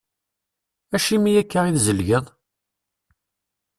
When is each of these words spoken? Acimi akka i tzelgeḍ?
Acimi 0.95 1.31
akka 1.41 1.59
i 1.65 1.71
tzelgeḍ? 1.75 2.25